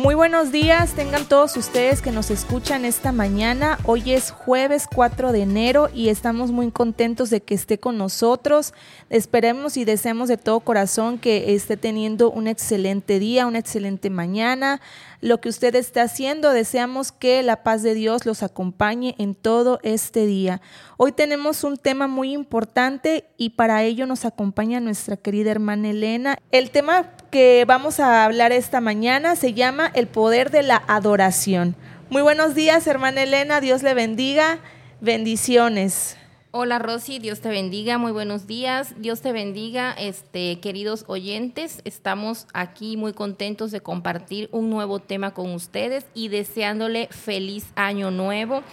Muy 0.00 0.14
buenos 0.14 0.50
días, 0.50 0.94
tengan 0.94 1.26
todos 1.26 1.58
ustedes 1.58 2.00
que 2.00 2.10
nos 2.10 2.30
escuchan 2.30 2.86
esta 2.86 3.12
mañana. 3.12 3.78
Hoy 3.84 4.12
es 4.12 4.30
jueves 4.30 4.86
4 4.90 5.30
de 5.30 5.42
enero 5.42 5.90
y 5.92 6.08
estamos 6.08 6.52
muy 6.52 6.70
contentos 6.70 7.28
de 7.28 7.42
que 7.42 7.54
esté 7.54 7.76
con 7.76 7.98
nosotros. 7.98 8.72
Esperemos 9.10 9.76
y 9.76 9.84
deseamos 9.84 10.30
de 10.30 10.38
todo 10.38 10.60
corazón 10.60 11.18
que 11.18 11.54
esté 11.54 11.76
teniendo 11.76 12.30
un 12.30 12.46
excelente 12.46 13.18
día, 13.18 13.46
una 13.46 13.58
excelente 13.58 14.08
mañana 14.08 14.80
lo 15.20 15.40
que 15.40 15.48
usted 15.48 15.74
está 15.74 16.02
haciendo. 16.02 16.50
Deseamos 16.50 17.12
que 17.12 17.42
la 17.42 17.62
paz 17.62 17.82
de 17.82 17.94
Dios 17.94 18.26
los 18.26 18.42
acompañe 18.42 19.14
en 19.18 19.34
todo 19.34 19.80
este 19.82 20.26
día. 20.26 20.60
Hoy 20.96 21.12
tenemos 21.12 21.64
un 21.64 21.76
tema 21.76 22.06
muy 22.06 22.32
importante 22.32 23.26
y 23.36 23.50
para 23.50 23.82
ello 23.82 24.06
nos 24.06 24.24
acompaña 24.24 24.80
nuestra 24.80 25.16
querida 25.16 25.50
hermana 25.50 25.90
Elena. 25.90 26.38
El 26.50 26.70
tema 26.70 27.10
que 27.30 27.64
vamos 27.66 28.00
a 28.00 28.24
hablar 28.24 28.52
esta 28.52 28.80
mañana 28.80 29.36
se 29.36 29.54
llama 29.54 29.90
el 29.94 30.08
poder 30.08 30.50
de 30.50 30.62
la 30.62 30.82
adoración. 30.88 31.76
Muy 32.10 32.22
buenos 32.22 32.54
días, 32.54 32.86
hermana 32.86 33.22
Elena. 33.22 33.60
Dios 33.60 33.82
le 33.82 33.94
bendiga. 33.94 34.58
Bendiciones. 35.00 36.16
Hola 36.50 36.80
Rosy, 36.80 37.20
Dios 37.20 37.40
te 37.40 37.48
bendiga, 37.48 37.96
muy 37.96 38.10
buenos 38.10 38.48
días. 38.48 38.94
Dios 38.98 39.20
te 39.20 39.30
bendiga, 39.30 39.92
este, 39.92 40.58
queridos 40.58 41.04
oyentes. 41.06 41.80
Estamos 41.84 42.48
aquí 42.52 42.96
muy 42.96 43.12
contentos 43.12 43.70
de 43.70 43.80
compartir 43.80 44.48
un 44.50 44.68
nuevo 44.68 44.98
tema 44.98 45.32
con 45.32 45.54
ustedes 45.54 46.06
y 46.12 46.26
deseándole 46.26 47.06
feliz 47.12 47.66
año 47.76 48.10
nuevo, 48.10 48.64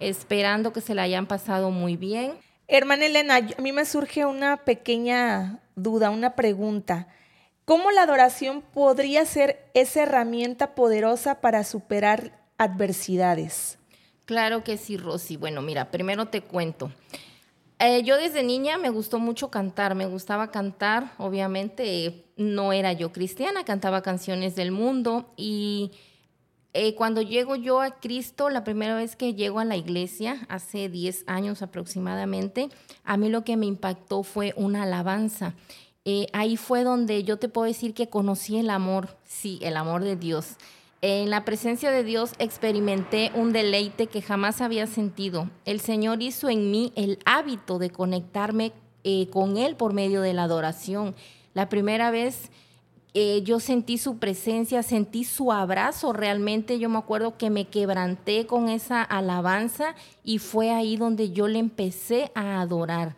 esperando 0.00 0.72
que 0.72 0.80
se 0.80 0.94
la 0.94 1.02
hayan 1.02 1.26
pasado 1.26 1.70
muy 1.70 1.98
bien. 1.98 2.32
Hermana 2.68 3.04
Elena, 3.04 3.36
a 3.36 3.60
mí 3.60 3.72
me 3.72 3.84
surge 3.84 4.24
una 4.24 4.56
pequeña 4.56 5.60
duda, 5.74 6.08
una 6.08 6.34
pregunta. 6.34 7.08
¿Cómo 7.66 7.90
la 7.90 8.02
adoración 8.02 8.62
podría 8.62 9.26
ser 9.26 9.68
esa 9.74 10.04
herramienta 10.04 10.76
poderosa 10.76 11.40
para 11.40 11.64
superar 11.64 12.46
adversidades? 12.58 13.78
Claro 14.24 14.62
que 14.62 14.76
sí, 14.76 14.96
Rosy. 14.96 15.36
Bueno, 15.36 15.62
mira, 15.62 15.90
primero 15.90 16.26
te 16.26 16.42
cuento. 16.42 16.92
Eh, 17.80 18.04
yo 18.04 18.18
desde 18.18 18.44
niña 18.44 18.78
me 18.78 18.90
gustó 18.90 19.18
mucho 19.18 19.50
cantar, 19.50 19.96
me 19.96 20.06
gustaba 20.06 20.52
cantar, 20.52 21.12
obviamente 21.18 22.26
no 22.36 22.72
era 22.72 22.92
yo 22.92 23.10
cristiana, 23.10 23.64
cantaba 23.64 24.00
canciones 24.00 24.54
del 24.54 24.70
mundo 24.70 25.32
y 25.36 25.90
eh, 26.72 26.94
cuando 26.94 27.20
llego 27.20 27.56
yo 27.56 27.80
a 27.80 27.98
Cristo, 27.98 28.48
la 28.48 28.62
primera 28.62 28.94
vez 28.94 29.16
que 29.16 29.34
llego 29.34 29.58
a 29.58 29.64
la 29.64 29.76
iglesia, 29.76 30.46
hace 30.48 30.88
10 30.88 31.24
años 31.26 31.62
aproximadamente, 31.62 32.68
a 33.02 33.16
mí 33.16 33.28
lo 33.28 33.44
que 33.44 33.56
me 33.56 33.66
impactó 33.66 34.22
fue 34.22 34.52
una 34.56 34.82
alabanza. 34.82 35.54
Eh, 36.08 36.28
ahí 36.32 36.56
fue 36.56 36.84
donde 36.84 37.24
yo 37.24 37.36
te 37.36 37.48
puedo 37.48 37.66
decir 37.66 37.92
que 37.92 38.08
conocí 38.08 38.56
el 38.58 38.70
amor, 38.70 39.16
sí, 39.24 39.58
el 39.60 39.76
amor 39.76 40.04
de 40.04 40.14
Dios. 40.14 40.54
En 41.02 41.30
la 41.30 41.44
presencia 41.44 41.90
de 41.90 42.04
Dios 42.04 42.34
experimenté 42.38 43.32
un 43.34 43.52
deleite 43.52 44.06
que 44.06 44.22
jamás 44.22 44.60
había 44.60 44.86
sentido. 44.86 45.50
El 45.64 45.80
Señor 45.80 46.22
hizo 46.22 46.48
en 46.48 46.70
mí 46.70 46.92
el 46.94 47.18
hábito 47.24 47.80
de 47.80 47.90
conectarme 47.90 48.72
eh, 49.02 49.26
con 49.30 49.56
Él 49.56 49.74
por 49.74 49.94
medio 49.94 50.20
de 50.20 50.32
la 50.32 50.44
adoración. 50.44 51.16
La 51.54 51.68
primera 51.68 52.12
vez 52.12 52.52
eh, 53.12 53.42
yo 53.42 53.58
sentí 53.58 53.98
su 53.98 54.18
presencia, 54.18 54.84
sentí 54.84 55.24
su 55.24 55.50
abrazo. 55.50 56.12
Realmente 56.12 56.78
yo 56.78 56.88
me 56.88 56.98
acuerdo 56.98 57.36
que 57.36 57.50
me 57.50 57.64
quebranté 57.64 58.46
con 58.46 58.68
esa 58.68 59.02
alabanza 59.02 59.96
y 60.22 60.38
fue 60.38 60.70
ahí 60.70 60.96
donde 60.96 61.32
yo 61.32 61.48
le 61.48 61.58
empecé 61.58 62.30
a 62.36 62.60
adorar. 62.60 63.16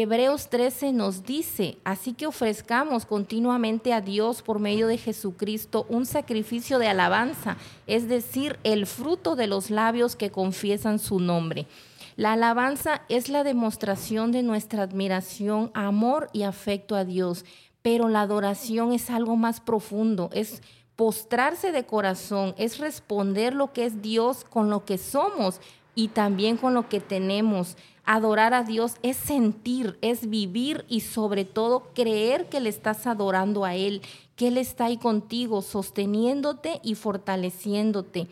Hebreos 0.00 0.48
13 0.48 0.92
nos 0.92 1.22
dice, 1.22 1.78
así 1.84 2.14
que 2.14 2.26
ofrezcamos 2.26 3.06
continuamente 3.06 3.92
a 3.92 4.00
Dios 4.00 4.42
por 4.42 4.58
medio 4.58 4.88
de 4.88 4.98
Jesucristo 4.98 5.86
un 5.88 6.04
sacrificio 6.04 6.80
de 6.80 6.88
alabanza, 6.88 7.56
es 7.86 8.08
decir, 8.08 8.58
el 8.64 8.86
fruto 8.86 9.36
de 9.36 9.46
los 9.46 9.70
labios 9.70 10.16
que 10.16 10.32
confiesan 10.32 10.98
su 10.98 11.20
nombre. 11.20 11.68
La 12.16 12.32
alabanza 12.32 13.02
es 13.08 13.28
la 13.28 13.44
demostración 13.44 14.32
de 14.32 14.42
nuestra 14.42 14.82
admiración, 14.82 15.70
amor 15.74 16.28
y 16.32 16.42
afecto 16.42 16.96
a 16.96 17.04
Dios, 17.04 17.44
pero 17.80 18.08
la 18.08 18.22
adoración 18.22 18.92
es 18.92 19.10
algo 19.10 19.36
más 19.36 19.60
profundo, 19.60 20.28
es 20.32 20.60
postrarse 20.96 21.70
de 21.70 21.86
corazón, 21.86 22.56
es 22.58 22.78
responder 22.78 23.54
lo 23.54 23.72
que 23.72 23.84
es 23.84 24.02
Dios 24.02 24.42
con 24.42 24.70
lo 24.70 24.84
que 24.84 24.98
somos 24.98 25.60
y 25.94 26.08
también 26.08 26.56
con 26.56 26.74
lo 26.74 26.88
que 26.88 26.98
tenemos 26.98 27.76
Adorar 28.06 28.52
a 28.52 28.64
Dios 28.64 28.96
es 29.02 29.16
sentir, 29.16 29.98
es 30.02 30.28
vivir 30.28 30.84
y 30.88 31.00
sobre 31.00 31.46
todo 31.46 31.88
creer 31.94 32.50
que 32.50 32.60
le 32.60 32.68
estás 32.68 33.06
adorando 33.06 33.64
a 33.64 33.76
Él, 33.76 34.02
que 34.36 34.48
Él 34.48 34.58
está 34.58 34.86
ahí 34.86 34.98
contigo, 34.98 35.62
sosteniéndote 35.62 36.80
y 36.82 36.96
fortaleciéndote. 36.96 38.28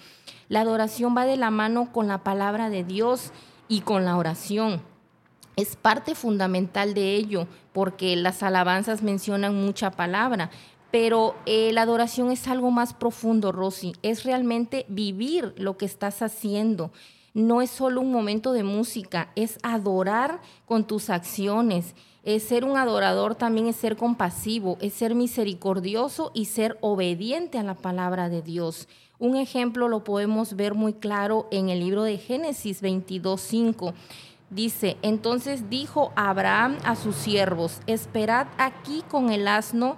La 0.51 0.61
adoración 0.61 1.17
va 1.17 1.25
de 1.25 1.39
la 1.39 1.51
mano 1.51 1.91
con 1.91 2.07
la 2.07 2.19
palabra 2.19 2.69
de 2.69 2.85
Dios 2.85 3.33
y 3.67 3.81
con 3.81 4.05
la 4.05 4.19
oración. 4.19 4.83
Es 5.57 5.77
parte 5.77 6.15
fundamental 6.15 6.93
de 6.93 7.15
ello, 7.15 7.47
porque 7.73 8.15
las 8.17 8.43
alabanzas 8.43 9.03
mencionan 9.03 9.55
mucha 9.55 9.91
palabra, 9.91 10.51
pero 10.91 11.35
eh, 11.47 11.73
la 11.73 11.83
adoración 11.83 12.31
es 12.31 12.47
algo 12.47 12.71
más 12.71 12.93
profundo, 12.93 13.53
Rosy. 13.53 13.95
Es 14.03 14.25
realmente 14.25 14.85
vivir 14.89 15.55
lo 15.57 15.79
que 15.79 15.87
estás 15.87 16.21
haciendo 16.21 16.91
no 17.35 17.63
es 17.63 17.71
solo 17.71 18.01
un 18.01 18.13
momento 18.13 18.53
de 18.53 18.63
música, 18.63 19.31
es 19.37 19.59
adorar 19.63 20.41
con 20.67 20.87
tus 20.87 21.11
acciones. 21.11 21.95
Es 22.25 22.45
ser 22.45 22.65
un 22.65 22.77
adorador 22.77 23.35
también 23.35 23.67
es 23.67 23.77
ser 23.77 23.97
compasivo, 23.97 24.79
es 24.81 24.93
ser 24.93 25.15
misericordioso 25.15 26.31
y 26.35 26.45
ser 26.45 26.79
obediente 26.81 27.59
a 27.59 27.65
la 27.65 27.75
palabra 27.75 28.29
de 28.29 28.43
Dios. 28.43 28.87
Un 29.19 29.37
ejemplo 29.37 29.89
lo 29.89 30.05
podemos 30.05 30.55
ver 30.55 30.75
muy 30.75 30.93
claro 30.93 31.49
en 31.51 31.69
el 31.69 31.81
libro 31.81 32.05
de 32.05 32.19
Génesis 32.19 32.83
22.5. 32.83 33.95
Dice, 34.51 34.99
entonces 35.03 35.71
dijo 35.71 36.13
Abraham 36.15 36.77
a 36.85 36.95
sus 36.95 37.17
siervos, 37.17 37.81
esperad 37.87 38.49
aquí 38.59 39.03
con 39.09 39.31
el 39.31 39.49
asno 39.49 39.97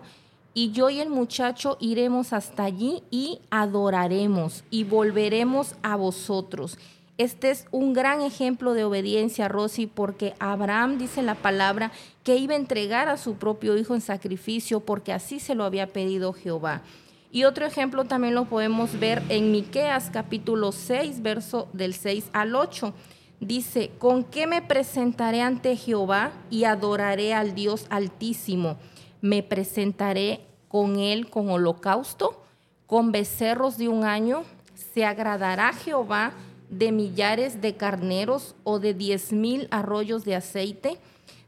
y 0.54 0.70
yo 0.70 0.88
y 0.90 1.00
el 1.00 1.10
muchacho 1.10 1.76
iremos 1.80 2.32
hasta 2.32 2.62
allí 2.62 3.02
y 3.10 3.40
adoraremos 3.50 4.62
y 4.70 4.84
volveremos 4.84 5.74
a 5.82 5.96
vosotros. 5.96 6.78
Este 7.16 7.52
es 7.52 7.66
un 7.70 7.92
gran 7.92 8.22
ejemplo 8.22 8.74
de 8.74 8.82
obediencia, 8.82 9.46
Rosy, 9.46 9.86
porque 9.86 10.34
Abraham 10.40 10.98
dice 10.98 11.22
la 11.22 11.36
palabra 11.36 11.92
que 12.24 12.36
iba 12.36 12.54
a 12.54 12.58
entregar 12.58 13.08
a 13.08 13.16
su 13.16 13.34
propio 13.34 13.76
hijo 13.76 13.94
en 13.94 14.00
sacrificio 14.00 14.80
porque 14.80 15.12
así 15.12 15.38
se 15.38 15.54
lo 15.54 15.62
había 15.62 15.92
pedido 15.92 16.32
Jehová. 16.32 16.82
Y 17.30 17.44
otro 17.44 17.66
ejemplo 17.66 18.04
también 18.04 18.34
lo 18.34 18.46
podemos 18.46 18.98
ver 18.98 19.22
en 19.28 19.52
Miqueas 19.52 20.10
capítulo 20.12 20.72
6, 20.72 21.22
verso 21.22 21.68
del 21.72 21.94
6 21.94 22.30
al 22.32 22.56
8. 22.56 22.92
Dice, 23.38 23.92
¿con 23.98 24.24
qué 24.24 24.48
me 24.48 24.60
presentaré 24.60 25.40
ante 25.40 25.76
Jehová 25.76 26.32
y 26.50 26.64
adoraré 26.64 27.32
al 27.32 27.54
Dios 27.54 27.86
altísimo? 27.90 28.76
¿Me 29.20 29.44
presentaré 29.44 30.46
con 30.66 30.98
él 30.98 31.30
con 31.30 31.48
holocausto, 31.48 32.42
con 32.86 33.12
becerros 33.12 33.78
de 33.78 33.86
un 33.86 34.02
año? 34.02 34.42
¿Se 34.74 35.04
agradará 35.04 35.72
Jehová 35.72 36.32
de 36.78 36.92
millares 36.92 37.60
de 37.60 37.76
carneros 37.76 38.54
o 38.64 38.78
de 38.78 38.94
diez 38.94 39.32
mil 39.32 39.68
arroyos 39.70 40.24
de 40.24 40.34
aceite? 40.34 40.98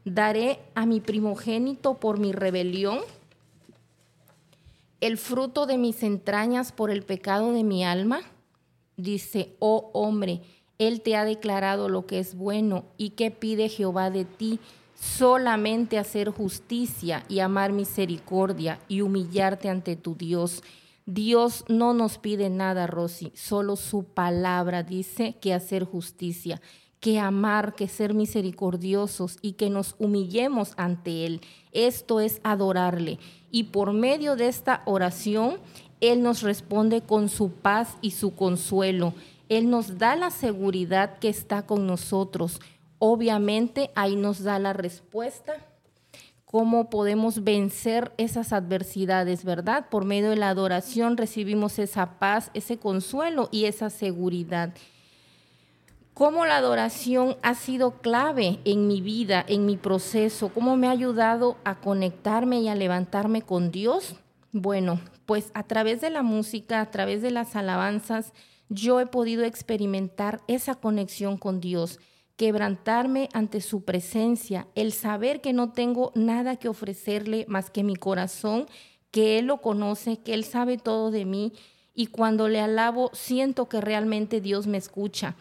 ¿Daré 0.05 0.59
a 0.73 0.85
mi 0.85 1.01
primogénito 1.01 1.95
por 1.95 2.17
mi 2.17 2.31
rebelión? 2.31 2.99
¿El 5.01 5.17
fruto 5.17 5.65
de 5.65 5.77
mis 5.77 6.01
entrañas 6.01 6.71
por 6.71 6.89
el 6.89 7.03
pecado 7.03 7.51
de 7.51 7.63
mi 7.63 7.83
alma? 7.83 8.21
Dice, 8.95 9.55
oh 9.59 9.91
hombre, 9.93 10.41
Él 10.79 11.01
te 11.01 11.15
ha 11.15 11.25
declarado 11.25 11.89
lo 11.89 12.07
que 12.07 12.19
es 12.19 12.35
bueno 12.35 12.85
y 12.97 13.11
qué 13.11 13.29
pide 13.29 13.69
Jehová 13.69 14.09
de 14.09 14.25
ti, 14.25 14.59
solamente 14.95 15.99
hacer 15.99 16.29
justicia 16.29 17.23
y 17.29 17.39
amar 17.39 17.73
misericordia 17.73 18.79
y 18.87 19.01
humillarte 19.01 19.69
ante 19.69 19.95
tu 19.95 20.15
Dios 20.15 20.63
Dios 21.09 21.63
no 21.69 21.93
nos 21.93 22.17
pide 22.17 22.49
nada, 22.49 22.85
Rosy, 22.85 23.31
solo 23.33 23.77
su 23.77 24.03
palabra 24.03 24.83
dice 24.83 25.37
que 25.39 25.53
hacer 25.53 25.85
justicia, 25.85 26.61
que 26.99 27.17
amar, 27.17 27.75
que 27.75 27.87
ser 27.87 28.13
misericordiosos 28.13 29.37
y 29.41 29.53
que 29.53 29.69
nos 29.69 29.95
humillemos 29.99 30.73
ante 30.75 31.25
Él. 31.25 31.39
Esto 31.71 32.19
es 32.19 32.41
adorarle. 32.43 33.19
Y 33.51 33.65
por 33.65 33.93
medio 33.93 34.35
de 34.35 34.49
esta 34.49 34.81
oración, 34.83 35.59
Él 36.01 36.21
nos 36.23 36.41
responde 36.41 36.99
con 36.99 37.29
su 37.29 37.51
paz 37.51 37.95
y 38.01 38.11
su 38.11 38.35
consuelo. 38.35 39.13
Él 39.47 39.69
nos 39.69 39.97
da 39.97 40.17
la 40.17 40.29
seguridad 40.29 41.19
que 41.19 41.29
está 41.29 41.65
con 41.65 41.87
nosotros. 41.87 42.59
Obviamente 42.99 43.91
ahí 43.95 44.17
nos 44.17 44.43
da 44.43 44.59
la 44.59 44.73
respuesta 44.73 45.53
cómo 46.47 46.89
podemos 46.89 47.43
vencer 47.43 48.13
esas 48.17 48.53
adversidades, 48.53 49.43
¿verdad? 49.43 49.89
Por 49.89 50.05
medio 50.05 50.29
de 50.29 50.37
la 50.37 50.47
adoración 50.47 51.17
recibimos 51.17 51.77
esa 51.77 52.19
paz, 52.19 52.51
ese 52.53 52.77
consuelo 52.77 53.49
y 53.51 53.65
esa 53.65 53.89
seguridad. 53.89 54.73
Cómo 56.13 56.45
la 56.45 56.55
adoración 56.55 57.35
ha 57.43 57.53
sido 57.53 57.99
clave 57.99 58.59
en 58.63 58.87
mi 58.87 59.01
vida, 59.01 59.43
en 59.45 59.65
mi 59.65 59.75
proceso, 59.75 60.47
cómo 60.53 60.77
me 60.77 60.87
ha 60.87 60.91
ayudado 60.91 61.57
a 61.65 61.81
conectarme 61.81 62.61
y 62.61 62.69
a 62.69 62.75
levantarme 62.75 63.41
con 63.41 63.69
Dios. 63.69 64.15
Bueno, 64.53 65.01
pues 65.25 65.51
a 65.53 65.63
través 65.63 65.99
de 65.99 66.09
la 66.09 66.23
música, 66.23 66.79
a 66.79 66.89
través 66.91 67.21
de 67.21 67.31
las 67.31 67.57
alabanzas, 67.57 68.31
yo 68.69 69.01
he 69.01 69.05
podido 69.05 69.43
experimentar 69.43 70.39
esa 70.47 70.75
conexión 70.75 71.37
con 71.37 71.59
Dios, 71.59 71.99
quebrantarme 72.37 73.29
ante 73.33 73.61
su 73.61 73.83
presencia, 73.83 74.67
el 74.75 74.93
saber 74.93 75.41
que 75.41 75.53
no 75.53 75.71
tengo 75.71 76.11
nada 76.15 76.55
que 76.55 76.69
ofrecerle 76.69 77.45
más 77.49 77.69
que 77.69 77.83
mi 77.83 77.95
corazón, 77.95 78.67
que 79.11 79.39
Él 79.39 79.47
lo 79.47 79.57
conoce, 79.57 80.17
que 80.17 80.33
Él 80.33 80.43
sabe 80.43 80.77
todo 80.77 81.11
de 81.11 81.25
mí 81.25 81.53
y 81.95 82.07
cuando 82.07 82.47
le 82.47 82.61
alabo 82.61 83.09
siento 83.13 83.67
que 83.67 83.81
realmente 83.81 84.39
Dios 84.39 84.67
me 84.67 84.77
escucha. 84.77 85.35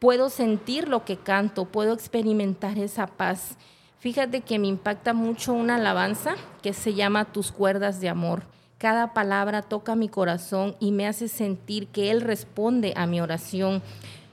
Puedo 0.00 0.30
sentir 0.30 0.88
lo 0.88 1.04
que 1.04 1.16
canto, 1.16 1.66
puedo 1.66 1.92
experimentar 1.92 2.76
esa 2.76 3.06
paz. 3.06 3.56
Fíjate 4.00 4.40
que 4.40 4.58
me 4.58 4.66
impacta 4.66 5.14
mucho 5.14 5.52
una 5.52 5.76
alabanza 5.76 6.34
que 6.60 6.72
se 6.72 6.94
llama 6.94 7.32
Tus 7.32 7.52
cuerdas 7.52 8.00
de 8.00 8.08
amor. 8.08 8.42
Cada 8.78 9.14
palabra 9.14 9.62
toca 9.62 9.94
mi 9.94 10.08
corazón 10.08 10.74
y 10.80 10.90
me 10.90 11.06
hace 11.06 11.28
sentir 11.28 11.86
que 11.86 12.10
Él 12.10 12.20
responde 12.20 12.94
a 12.96 13.06
mi 13.06 13.20
oración. 13.20 13.80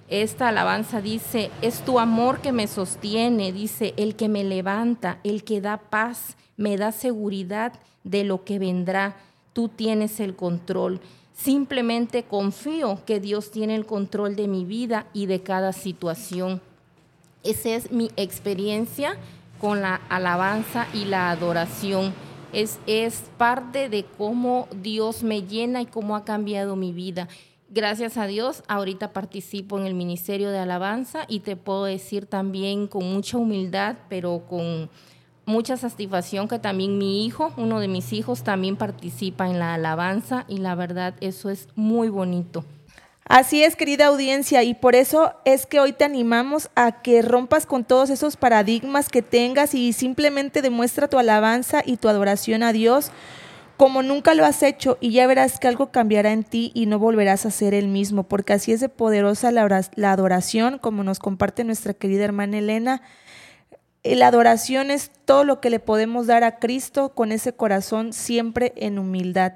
Esta 0.09 0.47
alabanza 0.47 1.01
dice, 1.01 1.51
es 1.61 1.81
tu 1.81 2.00
amor 2.00 2.41
que 2.41 2.51
me 2.51 2.65
sostiene, 2.65 3.51
dice, 3.51 3.94
el 3.95 4.15
que 4.15 4.27
me 4.27 4.44
levanta, 4.44 5.19
el 5.23 5.44
que 5.44 5.61
da 5.61 5.77
paz, 5.77 6.35
me 6.57 6.77
da 6.77 6.91
seguridad 6.91 7.73
de 8.03 8.23
lo 8.23 8.44
que 8.44 8.57
vendrá. 8.57 9.17
Tú 9.53 9.69
tienes 9.69 10.19
el 10.19 10.35
control. 10.35 11.00
Simplemente 11.33 12.23
confío 12.23 13.00
que 13.06 13.19
Dios 13.19 13.51
tiene 13.51 13.75
el 13.75 13.85
control 13.85 14.35
de 14.35 14.47
mi 14.47 14.65
vida 14.65 15.06
y 15.13 15.27
de 15.27 15.44
cada 15.44 15.73
situación. 15.73 16.59
Esa 17.44 17.69
es 17.69 17.91
mi 17.91 18.09
experiencia 18.17 19.15
con 19.61 19.81
la 19.81 20.01
alabanza 20.09 20.88
y 20.91 21.06
la 21.06 21.29
adoración. 21.29 22.15
Es, 22.51 22.79
es 22.88 23.25
parte 23.38 23.89
de 23.89 24.06
cómo 24.17 24.67
Dios 24.81 25.21
me 25.21 25.44
llena 25.44 25.83
y 25.83 25.85
cómo 25.85 26.15
ha 26.15 26.25
cambiado 26.25 26.75
mi 26.75 26.94
vida. 26.94 27.27
Gracias 27.71 28.18
a 28.18 28.25
Dios, 28.25 28.63
ahorita 28.68 29.13
participo 29.13 29.77
en 29.77 29.86
el 29.86 29.94
Ministerio 29.94 30.50
de 30.50 30.57
Alabanza 30.57 31.25
y 31.27 31.42
te 31.42 31.56
puedo 31.56 31.86
decir 31.86 32.25
también 32.25 32.88
con 32.88 33.06
mucha 33.06 33.38
humildad, 33.38 33.95
pero 34.10 34.42
con 34.50 34.89
mucha 35.45 35.77
satisfacción 35.77 36.48
que 36.48 36.57
también 36.57 36.98
mi 36.98 37.27
hijo, 37.27 37.54
uno 37.57 37.80
de 37.80 37.88
mis 37.88 38.12
hijos, 38.12 38.44
también 38.44 38.75
participa 38.75 39.48
en 39.48 39.60
la 39.60 39.75
alabanza 39.75 40.45
y 40.48 40.57
la 40.57 40.74
verdad 40.74 41.13
eso 41.21 41.51
es 41.51 41.68
muy 41.75 42.10
bonito. 42.10 42.66
Así 43.25 43.63
es, 43.63 43.75
querida 43.75 44.07
audiencia, 44.07 44.63
y 44.63 44.74
por 44.74 44.95
eso 44.95 45.33
es 45.45 45.68
que 45.68 45.80
hoy 45.80 45.94
te 45.94 46.06
animamos 46.06 46.71
a 46.74 47.04
que 47.04 47.21
rompas 47.21 47.68
con 47.68 47.83
todos 47.83 48.10
esos 48.10 48.36
paradigmas 48.36 49.10
que 49.10 49.21
tengas 49.21 49.75
y 49.75 49.94
simplemente 49.94 50.63
demuestra 50.63 51.07
tu 51.07 51.19
alabanza 51.19 51.83
y 51.86 51.98
tu 51.98 52.10
adoración 52.10 52.63
a 52.63 52.74
Dios 52.74 53.12
como 53.79 54.03
nunca 54.03 54.33
lo 54.33 54.43
has 54.43 54.61
hecho 54.61 54.97
y 54.99 55.11
ya 55.11 55.25
verás 55.25 55.57
que 55.57 55.69
algo 55.69 55.89
cambiará 55.89 56.33
en 56.33 56.43
ti 56.43 56.69
y 56.73 56.85
no 56.85 56.99
volverás 56.99 57.45
a 57.45 57.49
ser 57.49 57.73
el 57.73 57.87
mismo, 57.87 58.23
porque 58.23 58.51
así 58.51 58.73
es 58.73 58.81
de 58.81 58.89
poderosa 58.89 59.53
la, 59.53 60.11
adoración, 60.11 60.79
como 60.79 61.05
nos 61.05 61.19
comparte 61.19 61.63
nuestra 61.63 61.93
querida 61.93 62.25
hermana 62.25 62.57
Elena. 62.57 63.01
La 64.03 64.27
adoración 64.27 64.91
es 64.91 65.11
todo 65.23 65.45
lo 65.45 65.61
que 65.61 65.69
le 65.69 65.79
podemos 65.79 66.27
dar 66.27 66.43
a 66.43 66.57
Cristo 66.57 67.15
con 67.15 67.31
ese 67.31 67.53
corazón 67.53 68.11
siempre 68.11 68.73
en 68.75 68.99
humildad. 68.99 69.53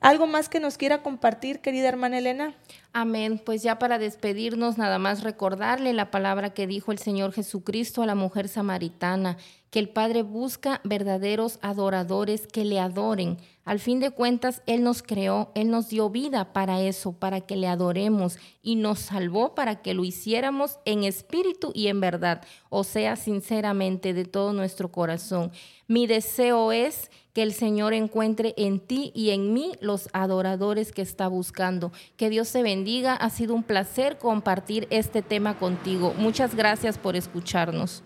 ¿Algo 0.00 0.26
más 0.26 0.48
que 0.48 0.58
nos 0.58 0.76
quiera 0.76 1.04
compartir, 1.04 1.60
querida 1.60 1.86
hermana 1.86 2.18
Elena? 2.18 2.56
Amén. 2.96 3.42
Pues 3.44 3.64
ya 3.64 3.80
para 3.80 3.98
despedirnos, 3.98 4.78
nada 4.78 5.00
más 5.00 5.24
recordarle 5.24 5.92
la 5.92 6.12
palabra 6.12 6.54
que 6.54 6.68
dijo 6.68 6.92
el 6.92 6.98
Señor 6.98 7.32
Jesucristo 7.32 8.04
a 8.04 8.06
la 8.06 8.14
mujer 8.14 8.46
samaritana, 8.46 9.36
que 9.72 9.80
el 9.80 9.88
Padre 9.88 10.22
busca 10.22 10.80
verdaderos 10.84 11.58
adoradores 11.60 12.46
que 12.46 12.64
le 12.64 12.78
adoren. 12.78 13.38
Al 13.64 13.80
fin 13.80 13.98
de 13.98 14.12
cuentas, 14.12 14.62
Él 14.66 14.84
nos 14.84 15.02
creó, 15.02 15.50
Él 15.56 15.72
nos 15.72 15.88
dio 15.88 16.08
vida 16.08 16.52
para 16.52 16.82
eso, 16.82 17.12
para 17.12 17.40
que 17.40 17.56
le 17.56 17.66
adoremos 17.66 18.38
y 18.62 18.76
nos 18.76 19.00
salvó 19.00 19.56
para 19.56 19.82
que 19.82 19.92
lo 19.92 20.04
hiciéramos 20.04 20.78
en 20.84 21.02
espíritu 21.02 21.72
y 21.74 21.88
en 21.88 22.00
verdad, 22.00 22.44
o 22.70 22.84
sea, 22.84 23.16
sinceramente, 23.16 24.14
de 24.14 24.24
todo 24.24 24.52
nuestro 24.52 24.92
corazón. 24.92 25.50
Mi 25.88 26.06
deseo 26.06 26.70
es 26.70 27.10
que 27.34 27.42
el 27.42 27.52
Señor 27.52 27.94
encuentre 27.94 28.54
en 28.56 28.78
ti 28.78 29.10
y 29.14 29.30
en 29.30 29.52
mí 29.52 29.72
los 29.80 30.08
adoradores 30.12 30.92
que 30.92 31.02
está 31.02 31.26
buscando. 31.26 31.92
Que 32.16 32.30
Dios 32.30 32.50
te 32.52 32.62
bendiga. 32.84 33.14
Ha 33.14 33.30
sido 33.30 33.54
un 33.54 33.62
placer 33.62 34.18
compartir 34.18 34.86
este 34.90 35.22
tema 35.22 35.58
contigo. 35.58 36.12
Muchas 36.18 36.54
gracias 36.54 36.98
por 36.98 37.16
escucharnos. 37.16 38.02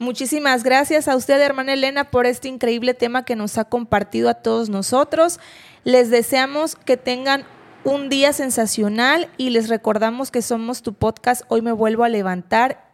Muchísimas 0.00 0.64
gracias 0.64 1.06
a 1.06 1.14
usted, 1.14 1.40
hermana 1.40 1.74
Elena, 1.74 2.10
por 2.10 2.26
este 2.26 2.48
increíble 2.48 2.94
tema 2.94 3.24
que 3.24 3.36
nos 3.36 3.58
ha 3.58 3.64
compartido 3.64 4.28
a 4.28 4.34
todos 4.34 4.70
nosotros. 4.70 5.38
Les 5.84 6.10
deseamos 6.10 6.74
que 6.74 6.96
tengan 6.96 7.44
un 7.84 8.08
día 8.08 8.32
sensacional 8.32 9.28
y 9.36 9.50
les 9.50 9.68
recordamos 9.68 10.32
que 10.32 10.42
somos 10.42 10.82
tu 10.82 10.94
podcast 10.94 11.42
Hoy 11.46 11.62
me 11.62 11.70
vuelvo 11.70 12.02
a 12.02 12.08
levantar 12.08 12.87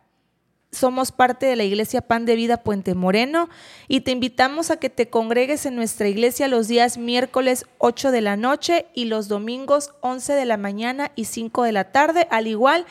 somos 0.75 1.13
parte 1.13 1.47
de 1.47 1.57
la 1.57 1.65
Iglesia 1.65 2.03
Pan 2.03 2.27
de 2.27 2.37
Vida 2.37 2.59
Puente 2.59 2.95
Moreno 2.95 3.49
y 3.89 4.01
te 4.03 4.11
invitamos 4.11 4.71
a 4.71 4.77
que 4.77 4.91
te 4.91 5.09
congregues 5.09 5.65
en 5.67 5.77
nuestra 5.77 6.09
iglesia 6.09 6.49
los 6.49 6.69
días 6.69 6.99
miércoles 6.99 7.65
8 7.79 8.11
de 8.11 8.21
la 8.21 8.37
noche 8.37 8.87
y 8.95 9.07
los 9.07 9.29
domingos 9.29 9.95
11 10.01 10.35
de 10.35 10.45
la 10.45 10.57
mañana 10.57 11.13
y 11.17 11.25
5 11.25 11.63
de 11.63 11.73
la 11.73 11.93
tarde. 11.93 12.27
Al 12.31 12.47
igual, 12.47 12.85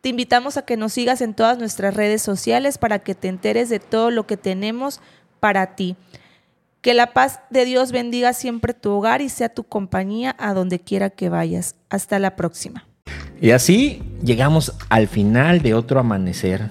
te 0.00 0.08
invitamos 0.08 0.56
a 0.56 0.62
que 0.62 0.76
nos 0.76 0.92
sigas 0.92 1.20
en 1.20 1.34
todas 1.34 1.58
nuestras 1.58 1.94
redes 1.94 2.22
sociales 2.22 2.78
para 2.78 3.00
que 3.00 3.14
te 3.14 3.28
enteres 3.28 3.68
de 3.68 3.80
todo 3.80 4.10
lo 4.10 4.26
que 4.26 4.36
tenemos 4.36 5.00
para 5.40 5.76
ti. 5.76 5.96
Que 6.80 6.94
la 6.94 7.12
paz 7.12 7.40
de 7.50 7.64
Dios 7.64 7.92
bendiga 7.92 8.32
siempre 8.32 8.72
tu 8.72 8.90
hogar 8.90 9.20
y 9.20 9.28
sea 9.28 9.48
tu 9.48 9.64
compañía 9.64 10.34
a 10.38 10.54
donde 10.54 10.80
quiera 10.80 11.10
que 11.10 11.28
vayas. 11.28 11.74
Hasta 11.90 12.18
la 12.18 12.36
próxima. 12.36 12.86
Y 13.40 13.50
así 13.50 14.02
llegamos 14.22 14.74
al 14.88 15.08
final 15.08 15.62
de 15.62 15.74
otro 15.74 16.00
amanecer 16.00 16.70